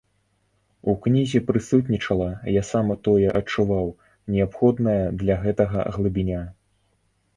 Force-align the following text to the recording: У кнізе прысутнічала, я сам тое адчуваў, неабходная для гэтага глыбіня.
У 0.91 0.95
кнізе 1.03 1.41
прысутнічала, 1.49 2.29
я 2.59 2.63
сам 2.71 2.89
тое 3.07 3.27
адчуваў, 3.41 3.93
неабходная 4.37 4.99
для 5.21 5.35
гэтага 5.45 5.85
глыбіня. 5.99 6.41